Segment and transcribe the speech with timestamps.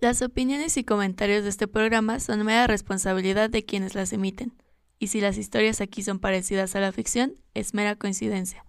[0.00, 4.54] Las opiniones y comentarios de este programa son mera responsabilidad de quienes las emiten,
[4.98, 8.64] y si las historias aquí son parecidas a la ficción, es mera coincidencia.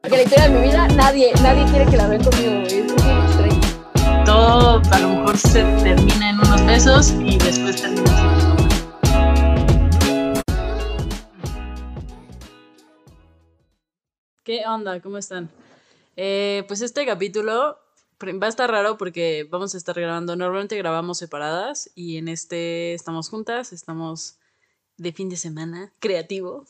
[0.00, 2.52] Porque la historia de mi vida, nadie, nadie quiere que la vean conmigo.
[2.68, 4.24] Es muy extraño.
[4.24, 8.55] todo a lo mejor se termina en unos besos y después termina siendo
[14.46, 15.00] ¿Qué onda?
[15.00, 15.50] ¿Cómo están?
[16.14, 17.80] Eh, pues este capítulo
[18.22, 20.36] va a estar raro porque vamos a estar grabando.
[20.36, 24.36] Normalmente grabamos separadas y en este estamos juntas, estamos
[24.98, 26.64] de fin de semana, creativo.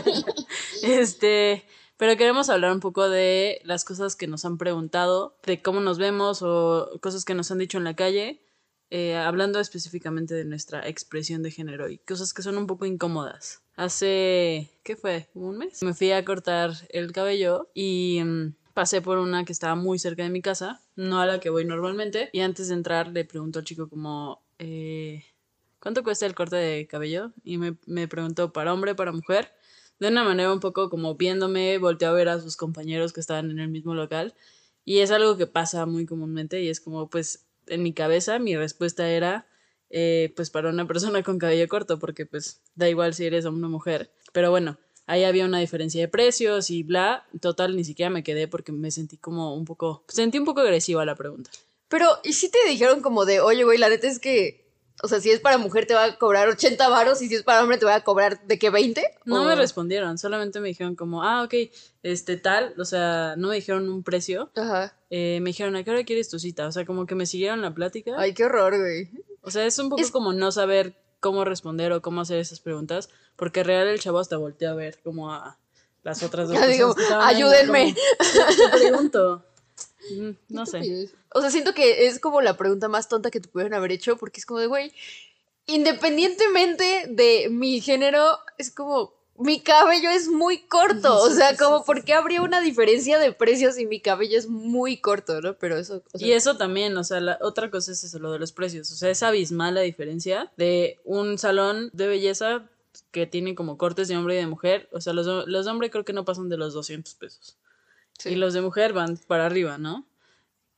[0.82, 1.64] este,
[1.96, 5.96] pero queremos hablar un poco de las cosas que nos han preguntado, de cómo nos
[5.96, 8.42] vemos o cosas que nos han dicho en la calle,
[8.90, 13.62] eh, hablando específicamente de nuestra expresión de género y cosas que son un poco incómodas.
[13.76, 15.30] Hace, ¿qué fue?
[15.34, 15.82] ¿Un mes?
[15.82, 20.22] Me fui a cortar el cabello y mm, pasé por una que estaba muy cerca
[20.22, 23.60] de mi casa, no a la que voy normalmente, y antes de entrar le pregunto
[23.60, 25.24] al chico como, eh,
[25.78, 27.32] ¿cuánto cuesta el corte de cabello?
[27.44, 29.52] Y me, me preguntó, ¿para hombre, para mujer?
[30.00, 33.50] De una manera un poco como viéndome, volteó a ver a sus compañeros que estaban
[33.50, 34.34] en el mismo local.
[34.84, 38.56] Y es algo que pasa muy comúnmente y es como, pues, en mi cabeza mi
[38.56, 39.46] respuesta era,
[39.90, 43.66] eh, pues, para una persona con cabello corto, porque pues da igual si eres hombre
[43.66, 44.10] o mujer.
[44.32, 47.26] Pero bueno, ahí había una diferencia de precios y bla.
[47.40, 51.04] Total, ni siquiera me quedé porque me sentí como un poco, sentí un poco agresiva
[51.04, 51.50] la pregunta.
[51.88, 54.59] Pero, ¿y si te dijeron como de, oye, güey, la neta es que,
[55.02, 57.42] o sea, si es para mujer te va a cobrar 80 varos y si es
[57.42, 59.02] para hombre te va a cobrar, ¿de qué, 20?
[59.24, 61.54] No O- me respondieron, solamente me dijeron como, ah, ok,
[62.02, 64.94] este tal, o sea, no me dijeron un precio, Ajá.
[65.10, 66.66] eh, me dijeron, ¿a qué hora quieres tu cita?
[66.66, 68.14] O sea, como que me siguieron la plática.
[68.18, 69.10] Ay, qué horror, güey.
[69.42, 72.60] O sea, es un poco Es- como no saber cómo responder o cómo hacer esas
[72.60, 75.58] preguntas, porque real el chavo hasta voltea a ver como a
[76.02, 77.94] las otras dos Ya personas digo, ayúdenme.
[77.94, 79.44] como, Te pregunto.
[80.16, 81.08] Mm, No sé.
[81.34, 84.16] O sea, siento que es como la pregunta más tonta que te pudieron haber hecho,
[84.16, 84.92] porque es como de, güey,
[85.66, 91.16] independientemente de mi género, es como, mi cabello es muy corto.
[91.22, 94.98] O sea, como, ¿por qué habría una diferencia de precios si mi cabello es muy
[94.98, 95.54] corto, no?
[95.58, 96.02] Pero eso.
[96.12, 98.52] o sea, Y eso también, o sea, la otra cosa es eso, lo de los
[98.52, 98.90] precios.
[98.92, 102.68] O sea, es abismal la diferencia de un salón de belleza
[103.12, 104.88] que tiene como cortes de hombre y de mujer.
[104.92, 107.56] O sea, los, los de hombre creo que no pasan de los 200 pesos.
[108.20, 108.30] Sí.
[108.30, 110.06] Y los de mujer van para arriba, ¿no?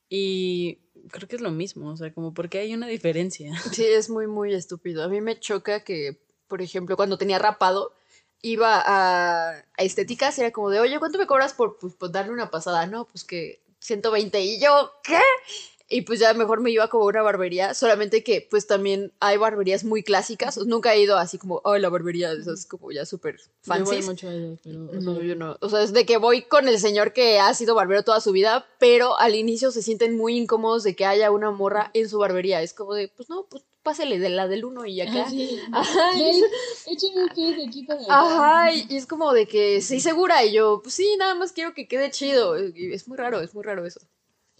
[0.09, 3.51] Y creo que es lo mismo, o sea, como porque hay una diferencia.
[3.73, 5.03] Sí, es muy, muy estúpido.
[5.03, 7.93] A mí me choca que, por ejemplo, cuando tenía rapado,
[8.41, 12.33] iba a, a estéticas, era como de, oye, ¿cuánto me cobras por, pues, por darle
[12.33, 12.85] una pasada?
[12.87, 14.41] No, pues que 120.
[14.41, 15.19] Y yo, ¿qué?
[15.93, 19.37] Y pues ya mejor me iba como a una barbería, solamente que pues también hay
[19.37, 20.57] barberías muy clásicas.
[20.57, 23.99] Nunca he ido así como, oh, la barbería, esas como ya súper fancy.
[24.65, 25.55] No, yo no.
[25.61, 28.31] O sea, es de que voy con el señor que ha sido barbero toda su
[28.31, 32.17] vida, pero al inicio se sienten muy incómodos de que haya una morra en su
[32.17, 32.63] barbería.
[32.63, 35.29] Es como de, pues no, pues pásele de la del uno y acá.
[35.29, 35.59] sí.
[35.71, 38.01] Ajá, de aquí para.
[38.09, 41.51] Ajá, y y es como de que sí segura y yo, pues sí, nada más
[41.51, 42.57] quiero que quede chido.
[42.59, 43.99] Y es muy raro, es muy raro eso.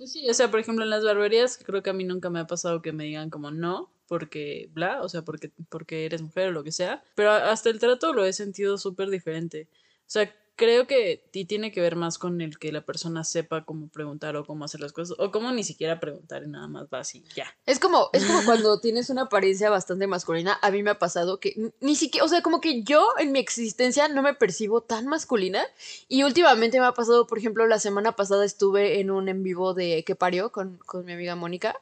[0.03, 2.39] Pues sí, o sea, por ejemplo, en las barberías, creo que a mí nunca me
[2.41, 6.49] ha pasado que me digan como no, porque bla, o sea, porque, porque eres mujer
[6.49, 7.01] o lo que sea.
[7.15, 9.69] Pero hasta el trato lo he sentido súper diferente.
[9.71, 13.87] O sea, creo que tiene que ver más con el que la persona sepa cómo
[13.87, 16.99] preguntar o cómo hacer las cosas, o cómo ni siquiera preguntar y nada más va
[16.99, 17.47] así, ya.
[17.65, 20.59] Es como, es como cuando tienes una apariencia bastante masculina.
[20.61, 23.39] A mí me ha pasado que ni siquiera, o sea, como que yo en mi
[23.39, 25.63] existencia no me percibo tan masculina.
[26.07, 29.73] Y últimamente me ha pasado, por ejemplo, la semana pasada estuve en un en vivo
[29.73, 31.79] de Que parió con, con mi amiga Mónica.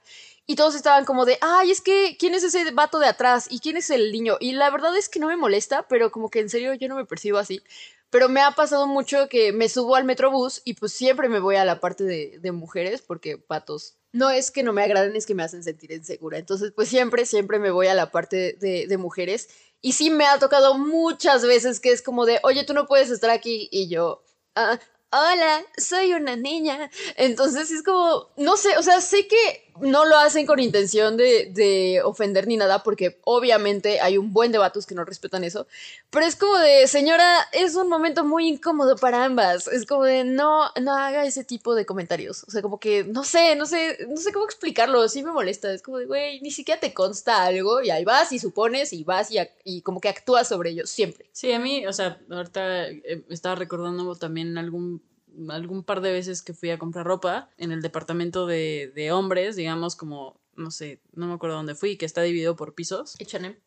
[0.48, 3.48] Y todos estaban como de, ay, es que, ¿quién es ese vato de atrás?
[3.50, 4.38] ¿Y quién es el niño?
[4.40, 6.96] Y la verdad es que no me molesta, pero como que en serio yo no
[6.96, 7.62] me percibo así.
[8.12, 11.56] Pero me ha pasado mucho que me subo al metrobús y pues siempre me voy
[11.56, 15.34] a la parte de, mujeres porque patos no es que no me agraden, es que
[15.34, 16.38] me hacen sentir insegura.
[16.38, 19.50] Entonces pues siempre, siempre me voy a la parte de, de mujeres.
[19.82, 23.10] Y sí me ha tocado muchas veces que es como de, oye, tú no puedes
[23.10, 24.24] estar aquí y yo...
[24.56, 24.78] "Ah,
[25.14, 26.90] Hola, soy una niña.
[27.18, 31.52] Entonces es como, no sé, o sea, sé que no lo hacen con intención de,
[31.54, 35.68] de ofender ni nada, porque obviamente hay un buen de vatos que no respetan eso,
[36.10, 39.68] pero es como de, señora, es un momento muy incómodo para ambas.
[39.68, 42.44] Es como de, no, no haga ese tipo de comentarios.
[42.48, 45.08] O sea, como que, no sé, no sé, no sé cómo explicarlo.
[45.08, 45.72] Sí me molesta.
[45.74, 49.04] Es como de, güey, ni siquiera te consta algo y ahí vas y supones y
[49.04, 51.30] vas y, y como que actúas sobre ello siempre.
[51.32, 55.02] Sí, a mí, o sea, ahorita eh, estaba recordando también algún,
[55.50, 59.56] algún par de veces que fui a comprar ropa en el departamento de, de hombres,
[59.56, 63.16] digamos, como, no sé, no me acuerdo dónde fui, que está dividido por pisos.
[63.20, 63.58] H&M.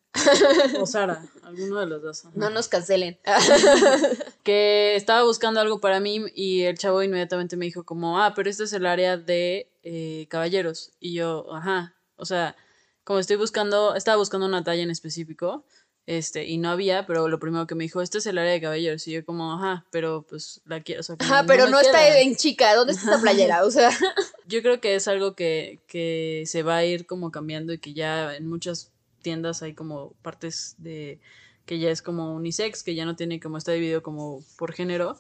[0.81, 2.25] o Sara, alguno de los dos.
[2.35, 3.19] No nos cancelen.
[4.43, 8.49] que estaba buscando algo para mí y el chavo inmediatamente me dijo como, ah, pero
[8.49, 10.93] este es el área de eh, caballeros.
[11.01, 12.57] Y yo, ajá, o sea,
[13.03, 15.65] como estoy buscando, estaba buscando una talla en específico,
[16.07, 18.61] este, y no había, pero lo primero que me dijo, este es el área de
[18.61, 19.07] caballeros.
[19.09, 22.37] Y yo como, ajá, pero pues la quiero, o sea, Ajá, pero no está en
[22.37, 23.65] chica, ¿dónde está esta playera?
[23.65, 23.91] O sea,
[24.47, 27.95] Yo creo que es algo que, que se va a ir como cambiando y que
[27.95, 28.93] ya en muchas
[29.23, 31.21] tiendas hay como partes de
[31.65, 35.19] que ya es como unisex, que ya no tiene como está dividido como por género,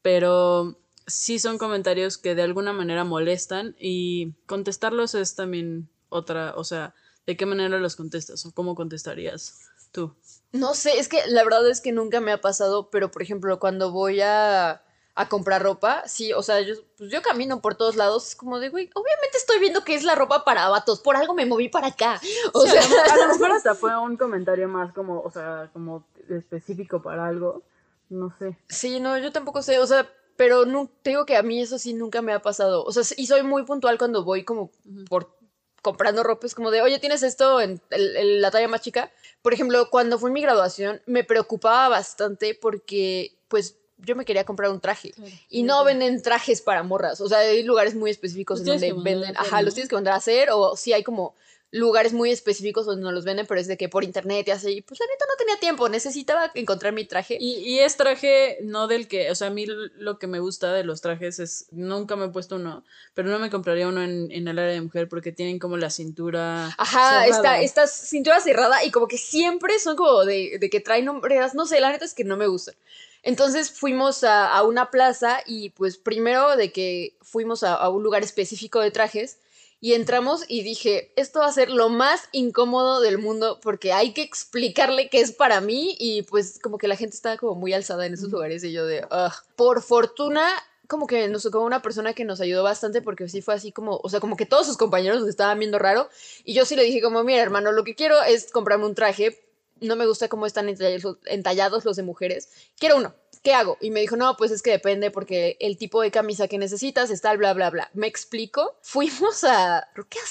[0.00, 6.64] pero sí son comentarios que de alguna manera molestan y contestarlos es también otra, o
[6.64, 6.94] sea,
[7.26, 9.58] ¿de qué manera los contestas o cómo contestarías
[9.92, 10.14] tú?
[10.52, 13.58] no sé, es que la verdad es que nunca me ha pasado, pero por ejemplo,
[13.58, 14.82] cuando voy a,
[15.14, 18.58] a comprar ropa, sí, o sea, yo, pues yo camino por todos lados, es como
[18.58, 21.68] de, güey, obviamente estoy viendo que es la ropa para vatos, por algo me moví
[21.68, 22.20] para acá.
[22.52, 26.06] O Sí, sea, a, lo, mejor hasta fue un comentario más como, o sea, como
[26.28, 27.62] específico para algo,
[28.10, 28.58] no sé.
[28.68, 31.78] Sí, no, yo tampoco sé, o sea, pero no, te digo que a mí eso
[31.78, 32.84] sí nunca me ha pasado.
[32.84, 34.70] O sea, y soy muy puntual cuando voy como
[35.08, 35.36] por
[35.82, 39.10] comprando ropa, es como de, oye, ¿tienes esto en, el- en la talla más chica?
[39.42, 44.70] Por ejemplo, cuando fue mi graduación, me preocupaba bastante porque, pues, yo me quería comprar
[44.70, 45.12] un traje.
[45.48, 47.20] Y no venden trajes para morras.
[47.20, 49.36] O sea, hay lugares muy específicos Los en donde venden.
[49.36, 49.66] hacer, Ajá, ¿no?
[49.66, 50.48] los tienes que mandar a hacer.
[50.50, 51.36] O sí hay como
[51.72, 54.82] lugares muy específicos donde no los venden, pero es de que por internet y así.
[54.82, 55.88] Pues la neta no tenía tiempo.
[55.88, 57.38] Necesitaba encontrar mi traje.
[57.40, 60.72] Y, y es traje, no del que, o sea, a mí lo que me gusta
[60.72, 62.84] de los trajes es, nunca me he puesto uno,
[63.14, 65.88] pero no me compraría uno en, en el área de mujer porque tienen como la
[65.88, 66.74] cintura.
[66.76, 71.08] Ajá, esta, esta cintura cerrada y como que siempre son como de, de que traen
[71.08, 72.74] hombreras, no sé, la neta es que no me gustan.
[73.22, 78.02] Entonces fuimos a, a una plaza y pues primero de que fuimos a, a un
[78.02, 79.38] lugar específico de trajes
[79.82, 84.12] y entramos y dije, esto va a ser lo más incómodo del mundo porque hay
[84.14, 87.72] que explicarle que es para mí y pues como que la gente estaba como muy
[87.72, 89.32] alzada en esos lugares y yo de, "Ugh".
[89.56, 90.48] por fortuna
[90.86, 93.98] como que nos tocó una persona que nos ayudó bastante porque sí fue así como,
[94.00, 96.08] o sea, como que todos sus compañeros nos estaban viendo raro.
[96.44, 99.42] Y yo sí le dije como, mira hermano, lo que quiero es comprarme un traje,
[99.80, 103.14] no me gusta cómo están entallados, entallados los de mujeres, quiero uno.
[103.42, 103.76] ¿Qué hago?
[103.80, 107.10] Y me dijo, no, pues es que depende porque el tipo de camisa que necesitas
[107.10, 107.90] está bla, bla, bla.
[107.92, 108.76] Me explico.
[108.82, 110.26] Fuimos a, creo que a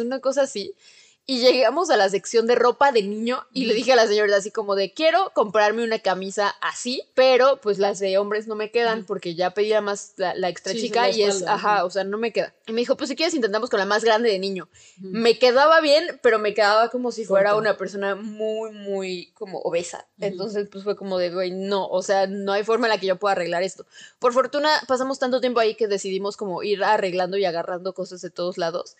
[0.00, 0.74] una cosa así.
[1.30, 4.34] Y llegamos a la sección de ropa de niño y le dije a la señora
[4.34, 8.70] así como de, quiero comprarme una camisa así, pero pues las de hombres no me
[8.70, 11.90] quedan porque ya pedía más la, la extra Sí, chica la y es, ajá, o
[11.90, 12.54] sea, no me queda.
[12.66, 14.70] Y me dijo, pues si quieres intentamos con la más grande de niño.
[14.96, 17.60] Me quedaba bien, pero me quedaba como si fuera Corta.
[17.60, 20.06] una persona muy, muy como obesa.
[20.18, 23.06] Entonces, pues fue como de, güey, no, o sea, no hay forma en la que
[23.06, 23.84] yo pueda arreglar esto.
[24.18, 28.30] Por fortuna, pasamos tanto tiempo ahí que decidimos como ir arreglando y agarrando cosas de
[28.30, 28.96] todos lados.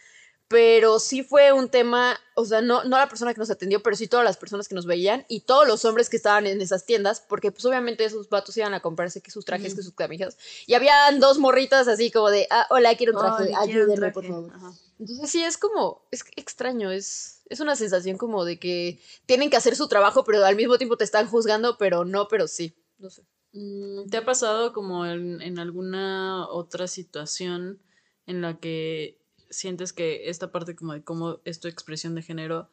[0.48, 3.94] Pero sí fue un tema, o sea, no, no la persona que nos atendió, pero
[3.94, 6.86] sí todas las personas que nos veían y todos los hombres que estaban en esas
[6.86, 10.38] tiendas, porque pues obviamente esos vatos iban a comprarse que sus trajes, que sus camisas.
[10.66, 14.26] Y habían dos morritas así como de, ah, hola, quiero un traje, un ayúdenme, por
[14.26, 14.50] favor.
[14.54, 14.72] Ajá.
[14.98, 19.56] Entonces sí, es como, es extraño, es, es una sensación como de que tienen que
[19.56, 23.10] hacer su trabajo, pero al mismo tiempo te están juzgando, pero no, pero sí, no
[23.10, 23.22] sé.
[23.52, 27.80] Mm, ¿Te ha pasado como en, en alguna otra situación
[28.26, 29.17] en la que
[29.50, 32.70] sientes que esta parte como de cómo es tu expresión de género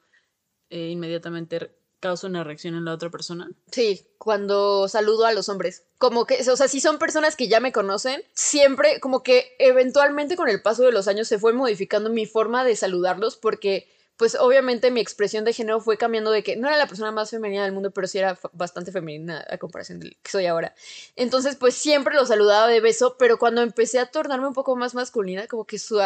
[0.70, 3.50] eh, inmediatamente causa una reacción en la otra persona?
[3.72, 5.86] Sí, cuando saludo a los hombres.
[5.98, 10.36] Como que, o sea, si son personas que ya me conocen, siempre, como que eventualmente
[10.36, 14.36] con el paso de los años se fue modificando mi forma de saludarlos porque, pues
[14.36, 17.64] obviamente mi expresión de género fue cambiando de que no era la persona más femenina
[17.64, 20.76] del mundo, pero sí era bastante femenina a comparación de que soy ahora.
[21.16, 24.94] Entonces, pues siempre los saludaba de beso, pero cuando empecé a tornarme un poco más
[24.94, 26.00] masculina, como que su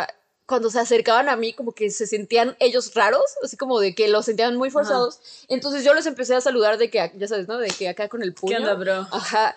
[0.49, 4.07] cuando se acercaban a mí, como que se sentían ellos raros, así como de que
[4.07, 5.45] los sentían muy forzados.
[5.47, 7.59] Entonces yo los empecé a saludar de que, ya sabes, ¿no?
[7.59, 8.57] De que acá con el puño.
[8.57, 9.07] ¿Qué onda, bro?
[9.11, 9.55] Ajá.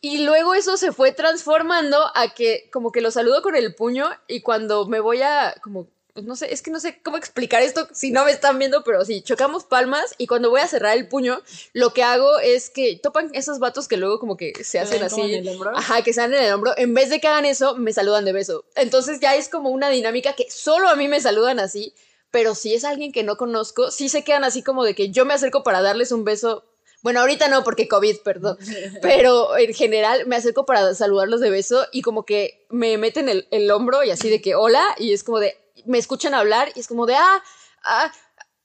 [0.00, 4.10] Y luego eso se fue transformando a que como que lo saludo con el puño
[4.26, 7.62] y cuando me voy a como pues no sé, es que no sé cómo explicar
[7.62, 10.96] esto si no me están viendo, pero sí, chocamos palmas y cuando voy a cerrar
[10.96, 11.40] el puño,
[11.72, 15.20] lo que hago es que topan esos vatos que luego como que se hacen así.
[15.20, 15.76] en el hombro?
[15.76, 16.74] Ajá, que se dan en el hombro.
[16.76, 18.64] En vez de que hagan eso, me saludan de beso.
[18.76, 21.94] Entonces ya es como una dinámica que solo a mí me saludan así,
[22.30, 25.24] pero si es alguien que no conozco, sí se quedan así como de que yo
[25.24, 26.64] me acerco para darles un beso.
[27.00, 28.58] Bueno, ahorita no, porque COVID, perdón.
[29.02, 33.48] Pero en general me acerco para saludarlos de beso y como que me meten el,
[33.50, 36.80] el hombro y así de que hola, y es como de, me escuchan hablar y
[36.80, 37.42] es como de, ah,
[37.84, 38.12] ah,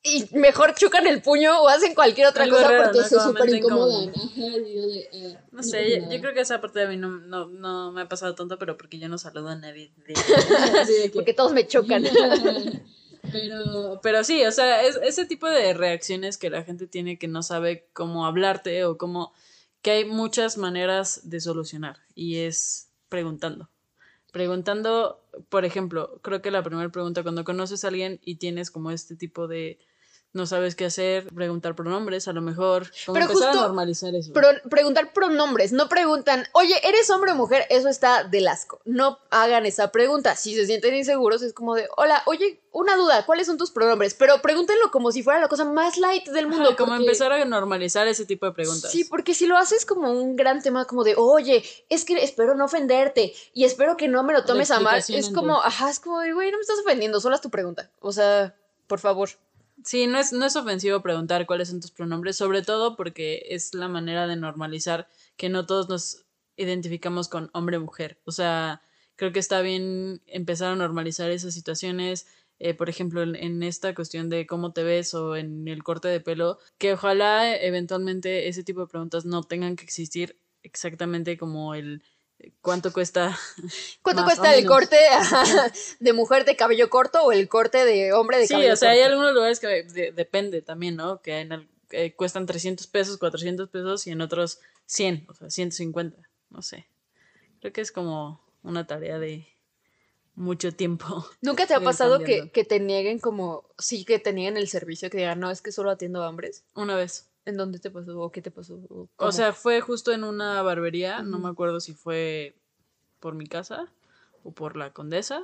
[0.04, 3.08] y mejor chucan el puño o hacen cualquier otra Algo cosa raro, porque ¿no?
[3.08, 4.10] se súper incomodan.
[4.38, 8.08] eh, No sé, yo, creo que esa parte de mí no, no, no me ha
[8.08, 9.92] pasado tanto, pero porque yo no saludo a nadie.
[9.98, 10.14] de-
[11.04, 12.04] de Porque todos me chocan.
[13.32, 17.28] Pero, pero sí, o sea, es, ese tipo de reacciones que la gente tiene que
[17.28, 19.34] no sabe cómo hablarte o cómo...
[19.82, 23.70] que hay muchas maneras de solucionar y es preguntando.
[24.38, 28.92] Preguntando, por ejemplo, creo que la primera pregunta cuando conoces a alguien y tienes como
[28.92, 29.80] este tipo de
[30.34, 32.92] no sabes qué hacer, preguntar pronombres, a lo mejor.
[33.06, 34.34] Como Pero empezar justo a normalizar eso.
[34.34, 37.66] Pro- preguntar pronombres, no preguntan, oye, ¿eres hombre o mujer?
[37.72, 38.80] Eso está del asco.
[38.86, 40.36] No hagan esa pregunta.
[40.36, 44.14] Si se sienten inseguros, es como de, hola, oye, una duda, ¿cuáles son tus pronombres?
[44.14, 46.68] Pero pregúntenlo como si fuera la cosa más light del mundo.
[46.70, 48.92] Ajá, como porque- empezar a normalizar ese tipo de preguntas.
[48.92, 52.54] Sí, porque si lo haces como un gran tema, como de, oye, es que espero
[52.54, 56.00] no ofenderte y espero que no me lo tomes a mal, es como, ajá, es
[56.00, 57.90] como güey, no me estás ofendiendo, solo es tu pregunta.
[58.02, 58.54] O sea,
[58.86, 59.30] por favor.
[59.88, 63.74] Sí, no es, no es ofensivo preguntar cuáles son tus pronombres, sobre todo porque es
[63.74, 66.26] la manera de normalizar que no todos nos
[66.58, 68.20] identificamos con hombre-mujer.
[68.26, 68.82] O sea,
[69.16, 72.28] creo que está bien empezar a normalizar esas situaciones.
[72.60, 76.08] eh, por ejemplo, en, en esta cuestión de cómo te ves o en el corte
[76.10, 81.76] de pelo, que ojalá eventualmente ese tipo de preguntas no tengan que existir exactamente como
[81.76, 82.04] el
[82.62, 83.38] cuánto cuesta.
[84.02, 84.98] ¿Cuánto cuesta el corte
[86.00, 88.92] de mujer de cabello corto o el corte de hombre de Sí, cabello o sea,
[88.92, 89.12] hay corto?
[89.12, 91.22] algunos lugares que de- depende también, ¿no?
[91.22, 95.50] Que en al- que cuestan 300 pesos, 400 pesos y en otros 100, o sea,
[95.50, 96.18] 150,
[96.50, 96.88] no sé.
[97.62, 99.48] Creo que es como una tarea de
[100.36, 101.26] mucho tiempo.
[101.42, 105.10] ¿Nunca te ha pasado que, que te nieguen como, sí, que te nieguen el servicio,
[105.10, 106.64] que digan, no, es que solo atiendo a hombres?
[106.76, 107.30] Una vez.
[107.48, 108.78] ¿En dónde te pasó o qué te pasó?
[109.16, 112.58] o sea, fue justo en una barbería, no me acuerdo si fue
[113.22, 113.88] por mi casa
[114.44, 115.42] o por la condesa.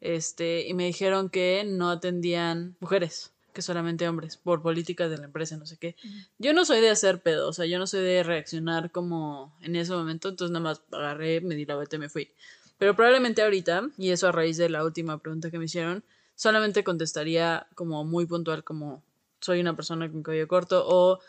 [0.00, 5.26] Este, y me dijeron que no atendían mujeres, que solamente hombres, por políticas de la
[5.26, 5.96] empresa, no sé qué.
[6.38, 9.76] Yo no soy de hacer pedo, o sea, yo no soy de reaccionar como en
[9.76, 12.30] ese momento, entonces nada más agarré, me di la vuelta y me fui.
[12.78, 16.04] Pero probablemente ahorita, y eso a raíz de la última pregunta que me hicieron,
[16.36, 19.02] solamente contestaría como muy puntual, como
[19.44, 21.20] soy una persona con cabello corto o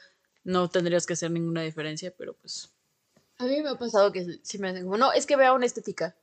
[0.45, 2.71] no tendrías que hacer ninguna diferencia, pero pues
[3.39, 5.65] A mí me ha pasado que sí me hacen como, no, es que vea una
[5.65, 6.15] estética.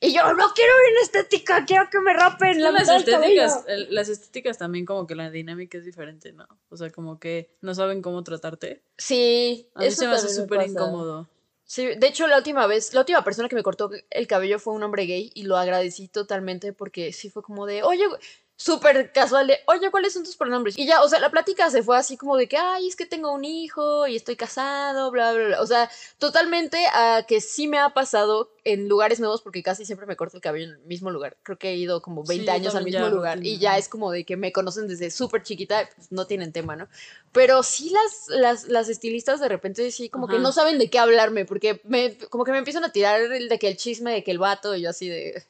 [0.00, 3.44] Y yo, no quiero una estética, quiero que me rapen la las mitad del cabello".
[3.44, 6.48] estéticas, el- las estéticas también como que la dinámica es diferente, ¿no?
[6.68, 8.82] O sea, como que no saben cómo tratarte.
[8.98, 10.70] Sí, A mí eso se me hace también súper pasa.
[10.72, 11.28] incómodo.
[11.64, 14.74] Sí, de hecho, la última vez, la última persona que me cortó el cabello fue
[14.74, 18.20] un hombre gay y lo agradecí totalmente porque sí fue como de, oye, güey",
[18.56, 20.78] súper casual de, oye, ¿cuáles son tus pronombres?
[20.78, 23.06] Y ya, o sea, la plática se fue así como de que, ay, es que
[23.06, 25.60] tengo un hijo y estoy casado, bla, bla, bla.
[25.62, 30.06] O sea, totalmente a que sí me ha pasado en lugares nuevos porque casi siempre
[30.06, 31.36] me corto el cabello en el mismo lugar.
[31.42, 33.88] Creo que he ido como Sí, 20 yo años al mismo lugar y ya es
[33.88, 36.88] como de que me conocen desde súper chiquita, pues, no tienen tema, ¿no?
[37.32, 40.42] Pero sí las, las, las estilistas de repente sí como que Ajá.
[40.42, 43.58] no saben de qué hablarme, porque me, como que me empiezan a tirar el de
[43.58, 45.42] que el chisme de que el vato, y yo así de,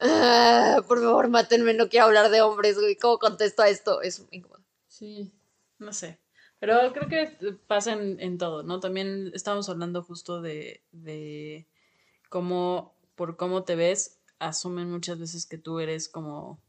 [0.00, 4.02] "Ah, por favor, mátenme, no quiero hablar de hombres, güey, ¿cómo contesto a esto?
[4.02, 4.62] Es incómodo.
[4.86, 5.32] Sí,
[5.78, 6.18] no sé.
[6.58, 7.36] Pero creo que
[7.66, 8.80] pasa en, en todo, ¿no?
[8.80, 11.66] También estábamos hablando justo de, de
[12.34, 16.60] cómo, por cómo te ves, asumen muchas veces que tú eres como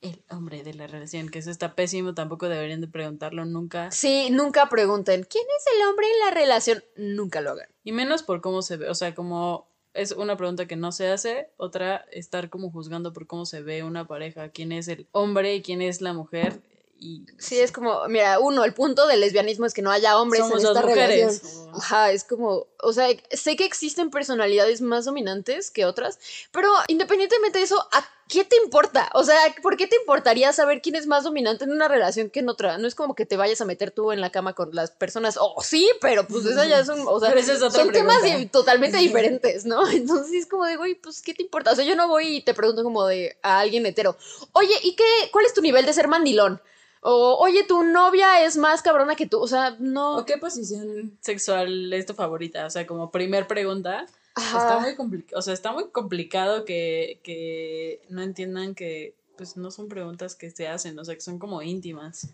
[0.00, 3.92] el hombre de la relación, que eso está pésimo, tampoco deberían de preguntarlo nunca.
[3.92, 6.82] Sí, nunca pregunten, ¿quién es el hombre en la relación?
[6.96, 7.68] Nunca lo hagan.
[7.84, 11.06] Y menos por cómo se ve, o sea, como es una pregunta que no se
[11.06, 15.54] hace, otra estar como juzgando por cómo se ve una pareja, quién es el hombre
[15.54, 16.60] y quién es la mujer.
[17.04, 20.40] Y Sí, es como, mira, uno, el punto del lesbianismo es que no haya hombres
[20.40, 21.38] somos en esta dos relación.
[21.74, 26.18] Ajá, es como, o sea, sé que existen personalidades más dominantes que otras,
[26.50, 29.10] pero independientemente de eso, ¿a qué te importa?
[29.12, 32.40] O sea, ¿por qué te importaría saber quién es más dominante en una relación que
[32.40, 32.78] en otra?
[32.78, 35.36] No es como que te vayas a meter tú en la cama con las personas,
[35.38, 37.92] oh, sí, pero pues esa ya es un, o sea, Pero esa es otra son
[37.92, 38.50] temas pregunta.
[38.50, 39.86] totalmente diferentes, ¿no?
[39.90, 41.72] Entonces es como de, güey, pues, ¿qué te importa?
[41.72, 44.16] O sea, yo no voy y te pregunto como de a alguien hetero,
[44.52, 46.62] oye, ¿y qué, cuál es tu nivel de ser mandilón?
[47.06, 49.38] O, oye, tu novia es más cabrona que tú.
[49.38, 50.16] O sea, no.
[50.16, 52.64] ¿O qué posición sexual es tu favorita?
[52.64, 54.06] O sea, como primer pregunta.
[54.34, 54.58] Ajá.
[54.58, 59.70] Está muy complicado, o sea, está muy complicado que, que no entiendan que pues no
[59.70, 62.28] son preguntas que se hacen, o sea, que son como íntimas.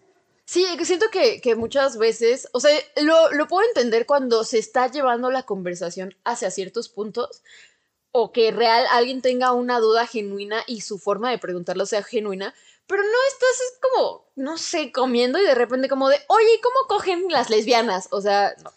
[0.46, 2.70] Sí, que siento que, que muchas veces, o sea,
[3.02, 7.42] lo, lo puedo entender cuando se está llevando la conversación hacia ciertos puntos
[8.12, 12.54] o que real alguien tenga una duda genuina y su forma de preguntarlo sea genuina,
[12.90, 16.60] pero no estás es como, no sé, comiendo y de repente como de, oye, ¿y
[16.60, 18.08] ¿cómo cogen las lesbianas?
[18.10, 18.70] O sea, no.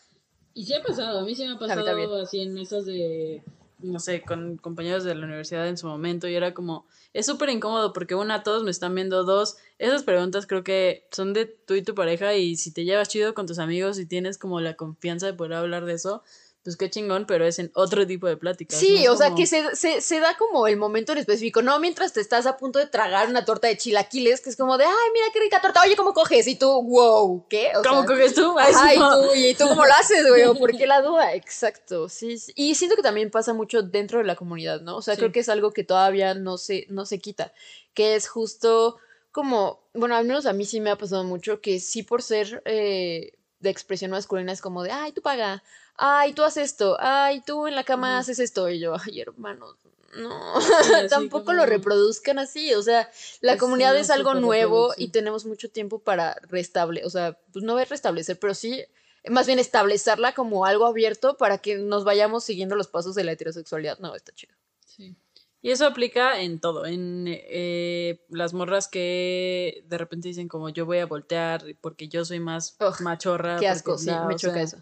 [0.54, 2.12] Y sí ha pasado, a mí sí me ha pasado también.
[2.22, 3.42] así en mesas de,
[3.80, 7.50] no sé, con compañeros de la universidad en su momento y era como, es súper
[7.50, 11.74] incómodo porque una, todos me están viendo, dos, esas preguntas creo que son de tú
[11.74, 14.76] y tu pareja y si te llevas chido con tus amigos y tienes como la
[14.76, 16.22] confianza de poder hablar de eso,
[16.64, 18.80] pues qué chingón, pero es en otro tipo de pláticas.
[18.80, 19.12] Sí, ¿no?
[19.14, 22.14] o sea, Como- que se, se, se da como el momento en específico, no mientras
[22.14, 24.92] te estás a punto de tragar una torta de chilaquiles, que es como de, ay,
[25.14, 26.48] mira qué rica torta, oye, ¿cómo coges?
[26.48, 27.72] Y tú, wow, ¿qué?
[27.78, 28.56] O ¿Cómo sea, coges tú?
[28.58, 29.22] Ay, Ay, no.
[29.24, 30.44] tú, ¿y tú cómo lo haces, güey?
[30.46, 31.34] ¿O ¿Por qué la duda?
[31.34, 32.54] Exacto, sí, sí.
[32.56, 34.96] Y siento que también pasa mucho dentro de la comunidad, ¿no?
[34.98, 35.20] O sea, Sí.
[35.20, 37.52] creo que es algo que todavía no se, no se quita,
[37.94, 38.98] que es justo
[39.34, 42.62] como, bueno, al menos a mí sí me ha pasado mucho que sí por ser
[42.66, 45.64] eh, de expresión masculina es como de, ay, tú paga,
[45.96, 49.76] ay, tú haces esto, ay, tú en la cama haces esto, y yo, ay, hermanos.
[50.16, 50.54] No,
[51.10, 53.10] tampoco como- lo reproduzcan así, o sea,
[53.42, 57.64] la Es comunidad es algo nuevo y tenemos mucho tiempo para restablecer, o sea, pues
[57.66, 58.84] no es restablecer, pero sí,
[59.30, 63.32] más bien establecerla como algo abierto para que nos vayamos siguiendo los pasos de la
[63.32, 63.98] heterosexualidad.
[64.00, 64.54] No, está chido.
[64.86, 65.16] Sí.
[65.64, 70.86] Y eso aplica en todo, en eh, las morras que de repente dicen como yo
[70.86, 73.56] voy a voltear porque yo soy más machorra.
[73.56, 74.78] Qué porque asco, sí, bla, me choca sea, eso.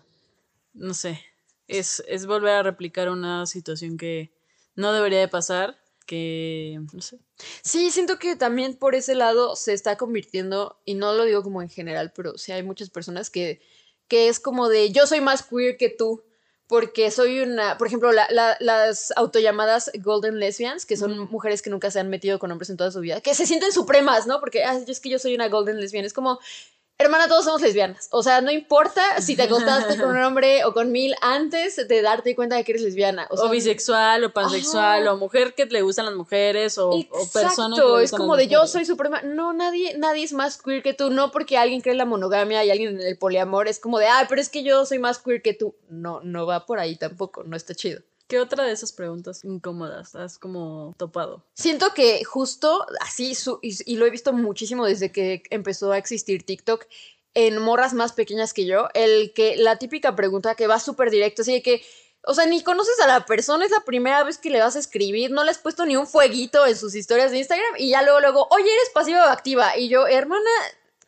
[0.73, 1.23] No sé,
[1.67, 4.33] es, es volver a replicar una situación que
[4.75, 7.19] no debería de pasar, que no sé.
[7.61, 11.61] Sí, siento que también por ese lado se está convirtiendo, y no lo digo como
[11.61, 13.61] en general, pero sí hay muchas personas que,
[14.07, 16.23] que es como de yo soy más queer que tú,
[16.71, 21.69] porque soy una, por ejemplo, la- la- las autollamadas golden lesbians, que son mujeres que
[21.69, 24.39] nunca se han metido con hombres en toda su vida, que se sienten supremas, ¿no?
[24.39, 26.39] Porque "Ah, es que yo soy una golden lesbian, es como...
[26.97, 28.09] Hermana, todos somos lesbianas.
[28.11, 32.01] O sea, no importa si te acostaste con un hombre o con mil antes de
[32.03, 33.27] darte cuenta de que eres lesbiana.
[33.31, 35.13] O, bisexual, o pansexual, Ajá.
[35.13, 38.47] o mujer que le gustan las mujeres, o, o persona que le es como de
[38.47, 39.21] yo soy suprema.
[39.23, 41.09] No, nadie, nadie es más queer que tú.
[41.09, 43.67] No porque alguien cree en la monogamia y alguien en el poliamor.
[43.67, 45.75] Es como de, ah, pero es que yo soy más queer que tú.
[45.89, 47.43] No, no va por ahí tampoco.
[47.43, 48.01] No está chido.
[48.31, 51.43] ¿Qué otra de esas preguntas incómodas has como topado?
[51.53, 55.97] Siento que justo así, su- y, y lo he visto muchísimo desde que empezó a
[55.97, 56.85] existir TikTok,
[57.33, 61.41] en morras más pequeñas que yo, el que la típica pregunta que va súper directo,
[61.41, 61.83] así de que,
[62.25, 64.79] o sea, ni conoces a la persona, es la primera vez que le vas a
[64.79, 68.01] escribir, no le has puesto ni un fueguito en sus historias de Instagram y ya
[68.01, 69.77] luego, luego, oye, eres pasiva o activa.
[69.77, 70.49] Y yo, hermana,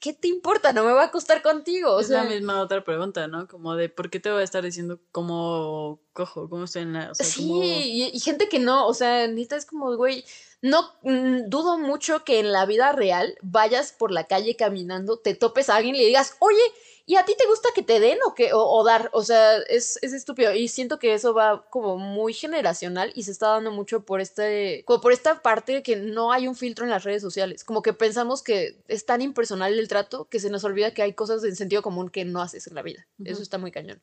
[0.04, 0.74] ¿qué te importa?
[0.74, 1.94] No me va a acostar contigo.
[1.94, 3.48] O es sea, la misma otra pregunta, ¿no?
[3.48, 7.12] Como de, ¿por qué te voy a estar diciendo cómo cojo, cómo estoy en la...
[7.12, 10.26] O sea, Sí, cómo- y, y gente que no, o sea, neta es como, güey,
[10.62, 15.36] no mm, dudo mucho que en la vida real vayas por la calle caminando, te
[15.36, 16.62] topes a alguien y le digas, oye,
[17.06, 19.10] ¿y a ti te gusta que te den o que o, o dar?
[19.14, 23.32] O sea, es, es estúpido y siento que eso va como muy generacional y se
[23.32, 26.92] está dando mucho por este, como por esta parte que no hay un filtro en
[26.92, 30.64] las redes sociales, como que pensamos que es tan impersonal el trato que se nos
[30.64, 33.06] olvida que hay cosas de sentido común que no haces en la vida.
[33.24, 34.02] Eso está muy cañón.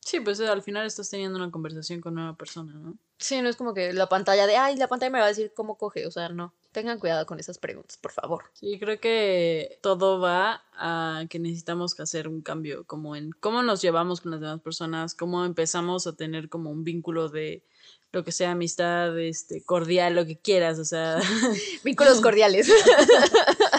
[0.00, 2.96] Sí, pues al final estás teniendo una conversación con una persona, ¿no?
[3.18, 5.52] Sí, no es como que la pantalla de, ay, la pantalla me va a decir
[5.54, 6.06] cómo coge.
[6.06, 6.54] O sea, no.
[6.78, 8.44] Tengan cuidado con esas preguntas, por favor.
[8.52, 13.82] Sí, creo que todo va a que necesitamos hacer un cambio, como en cómo nos
[13.82, 17.64] llevamos con las demás personas, cómo empezamos a tener como un vínculo de
[18.12, 21.18] lo que sea amistad, este, cordial, lo que quieras, o sea,
[21.82, 22.70] Vínculos cordiales.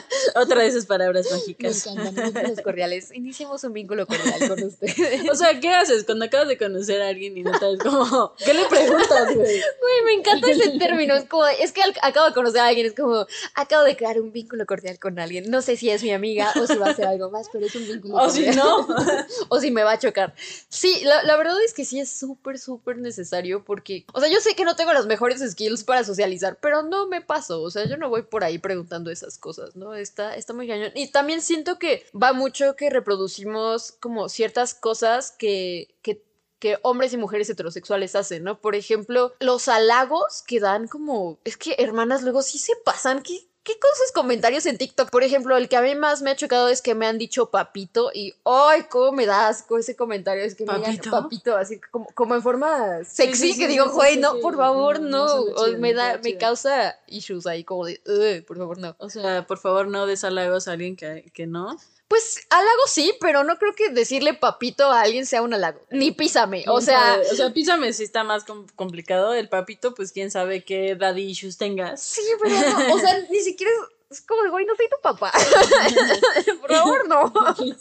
[0.63, 1.85] de esas palabras Me mágicas.
[1.87, 3.11] encantan vínculos cordiales.
[3.13, 5.29] Iniciemos un vínculo cordial con ustedes.
[5.29, 8.33] O sea, ¿qué haces cuando acabas de conocer a alguien y no sabes cómo?
[8.45, 9.45] ¿Qué le preguntas, güey?
[9.47, 11.15] Güey, me encanta ese término.
[11.15, 12.87] Es como, es que acabo de conocer a alguien.
[12.87, 15.49] Es como, acabo de crear un vínculo cordial con alguien.
[15.49, 17.75] No sé si es mi amiga o si va a ser algo más, pero es
[17.75, 18.55] un vínculo O si cordial.
[18.57, 18.87] no.
[19.49, 20.33] o si me va a chocar.
[20.69, 24.39] Sí, la, la verdad es que sí es súper, súper necesario porque, o sea, yo
[24.39, 27.85] sé que no tengo los mejores skills para socializar, pero no me paso, o sea,
[27.85, 29.95] yo no voy por ahí preguntando esas cosas, ¿no?
[29.95, 30.91] Está, está muy cañón.
[30.95, 36.23] Y también siento que va mucho que reproducimos como ciertas cosas que, que
[36.59, 38.59] que hombres y mujeres heterosexuales hacen, ¿no?
[38.59, 43.48] Por ejemplo, los halagos que dan como, es que hermanas luego sí se pasan, ¿qué,
[43.69, 45.11] ¿Qué con sus comentarios en TikTok?
[45.11, 47.51] Por ejemplo, el que a mí más me ha chocado es que me han dicho
[47.51, 50.43] papito y ¡ay, cómo me da asco ese comentario!
[50.43, 51.11] Es que me digan ¿Papito?
[51.11, 54.99] papito, así como, como en forma sexy, sí, que sí, digo, güey, no, por favor,
[54.99, 55.45] No, no.
[55.51, 58.95] no suena O me da, me causa issues ahí, como de, "Ugh, por favor, no.
[58.97, 61.77] O sea, por favor, no des halagos a alguien que, que no.
[62.09, 65.79] Pues halago sí, pero no creo que decirle papito a alguien sea un halago.
[65.91, 66.65] Ni písame.
[66.67, 69.33] O sea, o sea, písame si está más com- complicado.
[69.35, 72.01] El papito, pues quién sabe qué daddy issues tengas.
[72.01, 73.71] Sí, pero no, o sea, ni siquiera
[74.09, 75.31] es, como de, güey, no soy tu papá.
[76.61, 77.31] Por favor, no.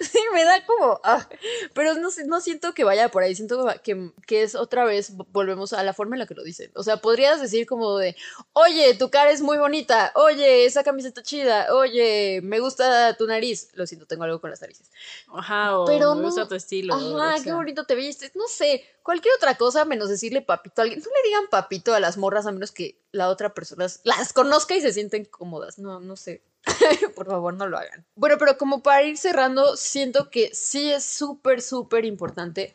[0.00, 1.26] Sí, me da como, ah,
[1.72, 5.72] pero no, no siento que vaya por ahí, siento que, que es otra vez, volvemos
[5.72, 6.70] a la forma en la que lo dicen.
[6.74, 8.16] O sea, podrías decir como de,
[8.52, 13.68] oye, tu cara es muy bonita, oye, esa camiseta chida, oye, me gusta tu nariz.
[13.74, 14.90] Lo siento, tengo algo con las narices.
[15.34, 16.94] Ajá, o Pero me no- gusta tu estilo.
[16.96, 18.34] o Ajá, qué bonito te vistes.
[18.36, 21.00] No sé, cualquier otra cosa menos decirle papito a alguien.
[21.00, 24.74] No le digan papito a las morras a menos que la otra persona las conozca
[24.74, 25.78] y se sienten cómodas.
[25.78, 26.42] No, no sé.
[27.14, 28.04] Por favor, no lo hagan.
[28.16, 32.74] Bueno, pero como para ir cerrando, siento que sí es súper, súper importante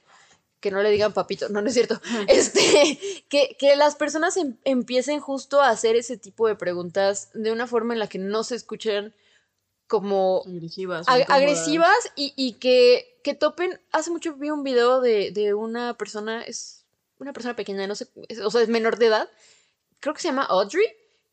[0.60, 4.58] que no le digan papito, no, no es cierto, este, que, que las personas em-
[4.66, 8.44] empiecen justo a hacer ese tipo de preguntas de una forma en la que no
[8.44, 9.16] se escuchen
[9.90, 11.06] como Agresivas.
[11.08, 11.30] ag- incómodas.
[11.42, 13.78] agresivas y, y que, que topen.
[13.92, 16.86] Hace mucho vi un video de, de una persona, es
[17.18, 19.30] una persona pequeña, no sé, es- o sea, es menor de edad.
[20.00, 20.86] Creo que se llama Audrey,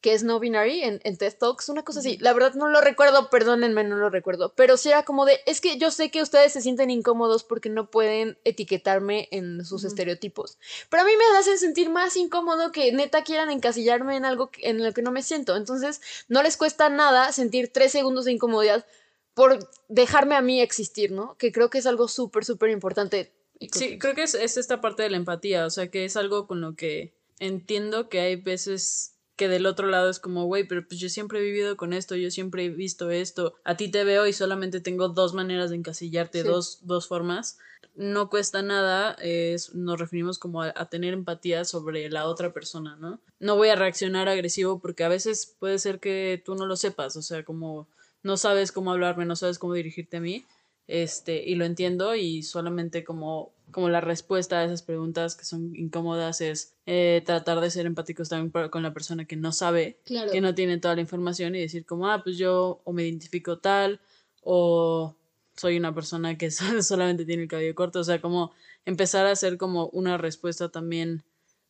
[0.07, 2.16] que es no binary en, en TED Talks, una cosa así.
[2.19, 4.53] La verdad no lo recuerdo, perdónenme, no lo recuerdo.
[4.55, 7.71] Pero sí era como de, es que yo sé que ustedes se sienten incómodos porque
[7.71, 10.59] no pueden etiquetarme en sus estereotipos.
[10.90, 14.71] Pero a mí me hacen sentir más incómodo que neta quieran encasillarme en algo que-
[14.71, 15.57] en lo que no me siento.
[15.57, 18.87] Entonces, no les cuesta nada sentir tres segundos de incomodidad
[19.35, 21.35] por dejarme a mí existir, ¿no?
[21.37, 23.33] Que creo que es algo súper, súper importante.
[23.73, 26.47] Sí, creo que es, es esta parte de la empatía, o sea, que es algo
[26.47, 30.87] con lo que entiendo que hay veces que del otro lado es como, güey, pero
[30.87, 34.03] pues yo siempre he vivido con esto, yo siempre he visto esto, a ti te
[34.05, 36.49] veo y solamente tengo dos maneras de encasillarte, Sí.
[36.49, 37.59] dos, dos formas.
[37.94, 42.96] No cuesta nada, es, nos referimos como a, a tener empatía sobre la otra persona,
[42.96, 43.20] ¿no?
[43.38, 47.16] No voy a reaccionar agresivo porque a veces puede ser que tú no lo sepas,
[47.16, 47.88] o sea, como
[48.22, 50.44] no sabes cómo hablarme, no sabes cómo dirigirte a mí,
[50.88, 55.74] este, y lo entiendo y solamente como, como la respuesta a esas preguntas que son
[55.74, 60.31] incómodas es eh, tratar de ser empáticos también con la persona que no sabe, Claro.
[60.31, 63.59] que no tiene toda la información y decir como, ah, pues yo o me identifico
[63.59, 64.00] tal
[64.42, 65.16] o
[65.57, 68.52] soy una persona que sol- solamente tiene el cabello corto, o sea, como
[68.85, 71.24] empezar a hacer como una respuesta también,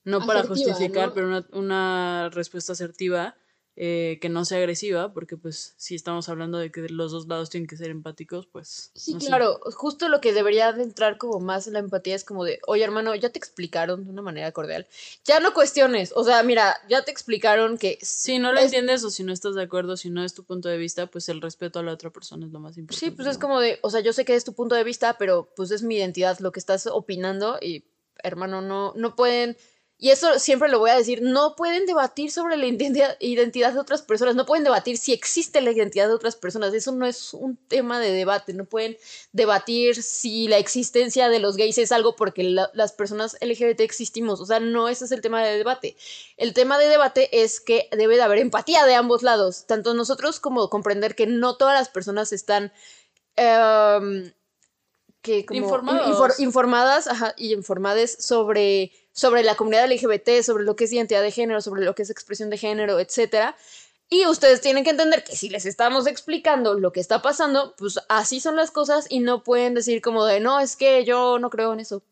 [0.04, 1.14] no para justificar, ¿no?
[1.14, 3.36] pero una, una respuesta asertiva
[3.76, 7.50] eh, que no sea agresiva, porque pues si estamos hablando de que los dos lados
[7.50, 8.90] tienen que ser empáticos, pues...
[8.94, 9.26] Sí, no sé.
[9.26, 12.58] claro, justo lo que debería de entrar como más en la empatía es como de,
[12.66, 14.86] oye hermano, ya te explicaron de una manera cordial.
[15.26, 19.04] Ya no cuestiones, o sea, mira, ya te explicaron que Si no lo es- entiendes
[19.04, 21.42] o si no estás de acuerdo, si no es tu punto de vista, pues el
[21.42, 23.04] respeto a la otra persona es lo más importante.
[23.04, 25.18] Sí, pues es como de, o sea, yo sé que es tu punto de vista,
[25.18, 27.84] pero pues es mi identidad lo que estás opinando y
[28.22, 29.58] hermano, no, no pueden,
[29.98, 34.02] y eso siempre lo voy a decir, no pueden debatir sobre la identidad, de otras
[34.02, 37.56] personas, no pueden debatir si existe la identidad de otras personas, eso no es un
[37.56, 38.98] tema de debate, no pueden
[39.32, 44.40] debatir si la existencia de los gays es algo porque la- las personas LGBT existimos,
[44.40, 45.96] o sea, no ese es el tema de debate.
[46.36, 50.40] El tema de debate es que debe de haber empatía de ambos lados, tanto nosotros
[50.40, 52.70] como comprender que no todas las personas están
[53.36, 54.32] em,
[55.22, 55.58] que como
[56.12, 61.22] infor- informadas ajá, y informadas sobre, sobre la comunidad LGBT, sobre lo que es identidad
[61.22, 63.56] de género, sobre lo que es expresión de género, etcétera.
[64.10, 67.98] Y ustedes tienen que entender que si les estamos explicando lo que está pasando, pues
[68.10, 71.48] así son las cosas y no pueden decir como de, no, es que yo no
[71.48, 72.02] creo en eso.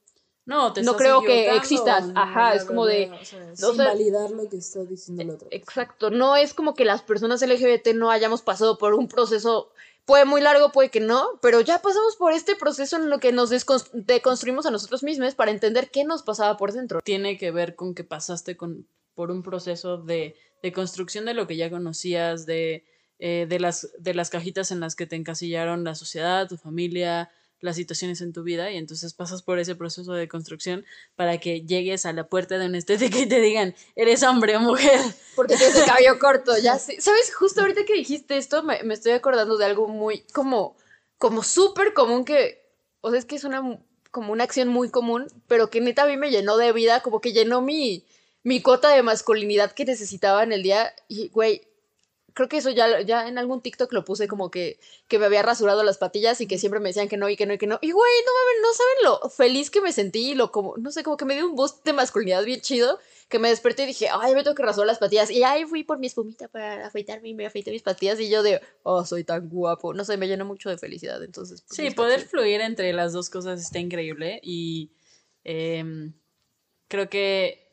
[0.47, 2.07] No, te no creo que existas.
[2.09, 5.23] no, Ajá, es como de- o sea, o sin sea, validar lo que está diciendo
[5.23, 5.49] el otro.
[5.51, 9.71] Exacto, no es como que las personas LGBT no hayamos pasado por un proceso,
[10.05, 13.33] puede muy largo, puede que no, pero ya pasamos por este proceso en lo que
[13.33, 13.51] nos
[13.93, 17.01] deconstruimos a nosotros mismos para entender qué nos pasaba por dentro.
[17.01, 21.47] Tiene que ver con que pasaste con, por un proceso de, de construcción de lo
[21.47, 22.85] que ya conocías, de,
[23.19, 27.31] eh, de, las, de las cajitas en las que te encasillaron la sociedad, tu familia,
[27.61, 30.85] las situaciones en tu vida, y entonces pasas por ese proceso de construcción
[31.17, 34.61] para que llegues a la puerta de una estética y te digan, eres hombre o
[34.61, 35.01] mujer.
[35.35, 37.01] Porque tienes el cabello corto, ya sé.
[37.01, 37.35] ¿Sabes?
[37.35, 40.77] Justo ahorita que dijiste esto, me, me estoy acordando de algo muy como,
[41.19, 43.63] como súper común que, o sea, es que es una,
[44.11, 47.21] como una acción muy común, pero que neta a mí me llenó de vida, como
[47.21, 48.07] que llenó mi,
[48.43, 50.95] mi cuota de masculinidad que necesitaba en el día.
[51.09, 51.67] Y, güey,
[52.35, 55.43] creo que eso ya, ya en algún TikTok lo puse como que, que me había
[55.43, 57.69] rasurado las patillas y que siempre me decían que no y que no y que
[57.69, 57.79] no.
[57.81, 60.91] Y, güey, no mames, no saben lo feliz que me sentí y lo como, no
[60.91, 63.87] sé, como que me dio un boost de masculinidad bien chido que me desperté y
[63.87, 65.31] dije, ay, me tengo que rasurar las patillas.
[65.31, 68.19] Y ahí fui por mi espumita para afeitarme y me afeité mis patillas.
[68.21, 69.95] Y yo de, oh, soy tan guapo.
[69.95, 71.23] No sé, me llenó mucho de felicidad.
[71.23, 74.91] Entonces, pues, Sí, poder fluir entre las dos cosas está increíble y
[75.45, 76.13] em,
[76.89, 77.64] creo que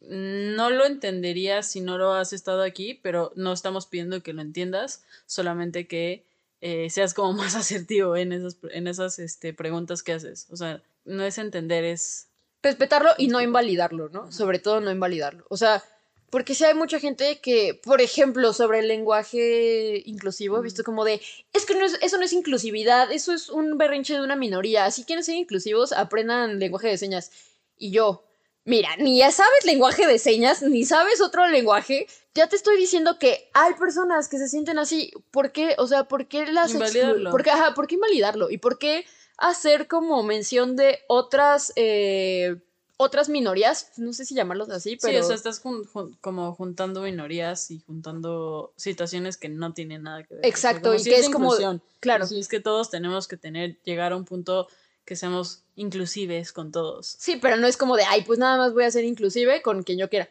[0.00, 4.42] no lo entenderías si no lo has estado aquí, pero no estamos pidiendo que lo
[4.42, 6.24] entiendas, solamente que
[6.60, 10.46] eh, seas como más asertivo en esas, en esas este, preguntas que haces.
[10.50, 12.26] O sea, no es entender, es...
[12.62, 14.30] respetarlo y no invalidarlo, ¿no?
[14.32, 15.44] Sobre todo no invalidarlo.
[15.48, 15.82] O sea,
[16.30, 21.04] porque si hay mucha gente que, por ejemplo, sobre el lenguaje inclusivo, he visto como
[21.04, 21.20] de,
[21.54, 24.90] es que no es- eso no es inclusividad, eso es un berrinche de una minoría.
[24.90, 27.30] Si quieren ser inclusivos, aprendan lenguaje de señas.
[27.78, 28.24] Y yo,
[28.68, 32.06] mira, ni ya sabes lenguaje de señas, ni sabes otro lenguaje.
[32.34, 35.10] Ya te estoy diciendo que hay personas que se sienten así.
[35.32, 35.74] ¿Por qué?
[35.78, 37.30] O sea, ¿por qué las Invalidarlo.
[37.30, 38.50] ¿Por qué, ajá, ¿por qué invalidarlo?
[38.50, 39.04] ¿Y por qué
[39.38, 42.56] hacer como mención de otras eh,
[42.96, 43.92] otras minorías?
[43.96, 47.70] No sé si llamarlos así, pero Sí, o sea, estás jun- jun- como juntando minorías
[47.70, 50.40] y juntando situaciones que no tienen nada que ver.
[50.40, 51.54] O sea, Exacto, y que es es como-
[52.00, 52.26] claro.
[52.26, 54.68] Sí, es que todos tenemos que tener, llegar a un punto
[55.08, 57.16] que seamos inclusives con todos.
[57.18, 59.82] Sí, pero no es como de, ay, pues nada más voy a ser inclusive con
[59.82, 60.28] quien yo quiera.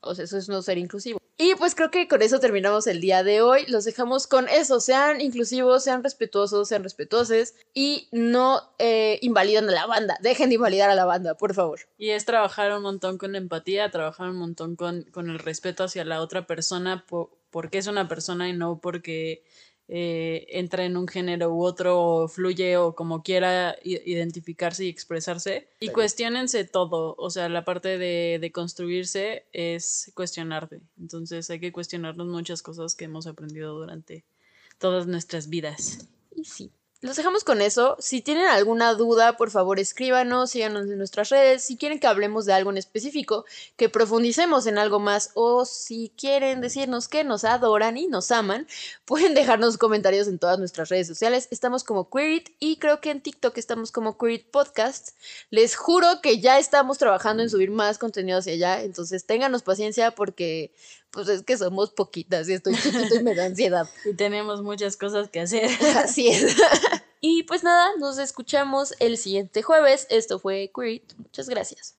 [0.00, 1.18] O sea, eso es no ser inclusivo.
[1.38, 3.64] Y pues creo que con eso terminamos el día de hoy.
[3.66, 4.78] Los dejamos con eso.
[4.78, 10.16] Sean inclusivos, sean respetuosos, sean respetuosos y no eh, invalidan a la banda.
[10.20, 11.80] Dejen de invalidar a la banda, por favor.
[11.98, 15.82] Y es trabajar un montón con la empatía, trabajar un montón con, con el respeto
[15.82, 17.04] hacia la otra persona
[17.50, 19.42] porque es una persona y no porque
[19.94, 25.68] eh, entra en un género u otro o fluye o como quiera identificarse y expresarse.
[25.80, 30.80] Y cuestionense todo, o sea, la parte de, de construirse es cuestionarte.
[30.98, 34.24] Entonces hay que cuestionarnos muchas cosas que hemos aprendido durante
[34.78, 36.08] todas nuestras vidas.
[36.34, 36.70] Y sí.
[37.02, 37.96] Los dejamos con eso.
[37.98, 41.64] Si tienen alguna duda, por favor escríbanos, síganos en nuestras redes.
[41.64, 43.44] Si quieren que hablemos de algo en específico,
[43.76, 48.68] que profundicemos en algo más, o si quieren decirnos que nos adoran y nos aman,
[49.04, 51.48] pueden dejarnos comentarios en todas nuestras redes sociales.
[51.50, 55.16] Estamos como Queerit y creo que en TikTok estamos como Queerit Podcast.
[55.50, 60.12] Les juro que ya estamos trabajando en subir más contenido hacia allá, entonces ténganos paciencia
[60.12, 60.72] porque
[61.12, 63.88] pues es que somos poquitas y estoy chiquito y me da ansiedad.
[64.04, 65.70] Y tenemos muchas cosas que hacer.
[65.96, 66.56] Así es.
[67.20, 70.06] y pues nada, nos escuchamos el siguiente jueves.
[70.10, 71.02] Esto fue Queer.
[71.18, 71.90] Muchas gracias.